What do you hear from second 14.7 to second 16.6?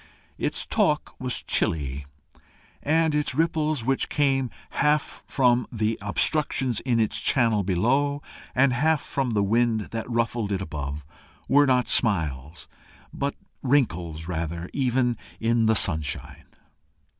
even in the sunshine.